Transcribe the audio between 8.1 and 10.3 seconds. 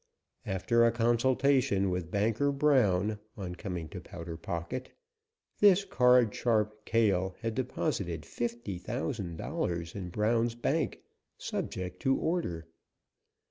fifty thousand dollars in